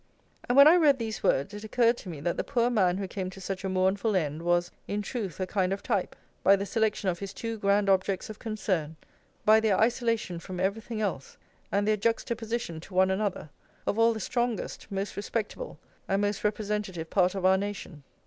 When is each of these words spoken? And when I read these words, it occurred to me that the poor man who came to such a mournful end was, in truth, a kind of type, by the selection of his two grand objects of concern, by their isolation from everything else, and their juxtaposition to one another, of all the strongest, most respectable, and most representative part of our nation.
And 0.49 0.55
when 0.57 0.67
I 0.67 0.77
read 0.77 0.97
these 0.97 1.21
words, 1.21 1.53
it 1.53 1.63
occurred 1.63 1.95
to 1.97 2.09
me 2.09 2.19
that 2.21 2.35
the 2.35 2.43
poor 2.43 2.71
man 2.71 2.97
who 2.97 3.07
came 3.07 3.29
to 3.29 3.39
such 3.39 3.63
a 3.63 3.69
mournful 3.69 4.15
end 4.15 4.41
was, 4.41 4.71
in 4.87 5.03
truth, 5.03 5.39
a 5.39 5.45
kind 5.45 5.71
of 5.71 5.83
type, 5.83 6.15
by 6.43 6.55
the 6.55 6.65
selection 6.65 7.07
of 7.07 7.19
his 7.19 7.35
two 7.35 7.59
grand 7.59 7.87
objects 7.87 8.27
of 8.27 8.39
concern, 8.39 8.95
by 9.45 9.59
their 9.59 9.77
isolation 9.79 10.39
from 10.39 10.59
everything 10.59 11.01
else, 11.01 11.37
and 11.71 11.87
their 11.87 11.97
juxtaposition 11.97 12.79
to 12.79 12.95
one 12.95 13.11
another, 13.11 13.51
of 13.85 13.99
all 13.99 14.11
the 14.11 14.19
strongest, 14.19 14.87
most 14.91 15.15
respectable, 15.15 15.77
and 16.07 16.23
most 16.23 16.43
representative 16.43 17.11
part 17.11 17.35
of 17.35 17.45
our 17.45 17.59
nation. 17.59 18.01